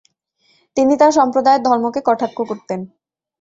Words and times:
তিনি 0.77 0.93
তার 0.97 1.11
সম্প্রদায়ের 1.11 1.65
ধর্মকে 1.67 1.99
কটাক্ষ 2.07 2.37
করতেন। 2.41 2.79